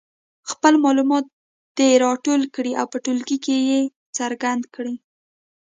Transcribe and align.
خپل 0.51 0.73
معلومات 0.85 1.25
دې 1.77 1.89
راټول 2.05 2.41
کړي 2.55 2.71
او 2.79 2.85
په 2.93 2.97
ټولګي 3.05 3.37
کې 3.45 3.55
یې 3.69 3.81
څرګند 4.17 4.63
کړي. 4.75 4.95